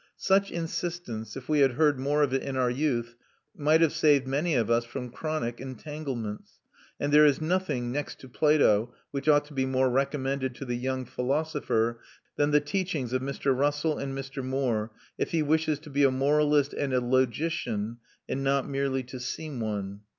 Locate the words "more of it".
1.99-2.41